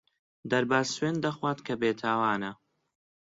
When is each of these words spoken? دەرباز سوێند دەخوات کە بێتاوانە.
دەرباز 0.51 0.87
سوێند 0.95 1.19
دەخوات 1.25 1.59
کە 1.67 1.73
بێتاوانە. 1.81 2.51